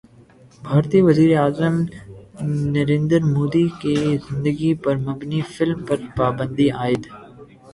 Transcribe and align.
بھارتی 0.63 0.99
وزیراعظم 1.07 1.75
نریندر 2.73 3.21
مودی 3.33 3.65
کی 3.79 3.93
زندگی 4.25 4.71
پر 4.83 4.95
مبنی 5.05 5.41
فلم 5.53 5.79
پر 5.87 5.99
پابندی 6.17 6.67
عائد 6.79 7.03